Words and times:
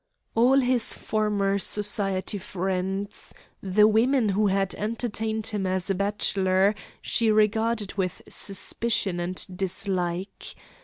All 0.33 0.59
his 0.61 0.95
former 0.95 1.59
society 1.59 2.39
friends, 2.39 3.35
the 3.61 3.87
women 3.87 4.29
who 4.29 4.47
had 4.47 4.73
entertained 4.73 5.45
him 5.45 5.67
as 5.67 5.91
a 5.91 5.93
bachelor, 5.93 6.73
she 7.03 7.29
regarded 7.29 7.93
with 7.97 8.23
suspicion 8.27 9.19
and 9.19 9.45
dislike. 9.55 10.55